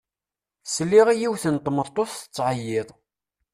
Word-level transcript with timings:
Sliɣ 0.65 1.07
i 1.09 1.15
yiwet 1.19 1.43
n 1.53 1.55
tmeṭṭut 1.57 2.11
tettɛeyyiḍ. 2.19 2.89